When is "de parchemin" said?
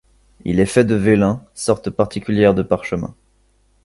2.55-3.13